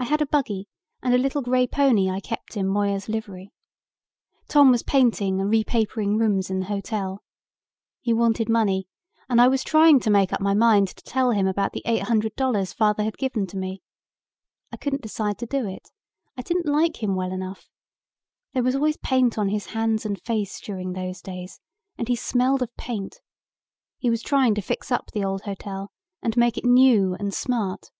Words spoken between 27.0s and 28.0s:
and smart."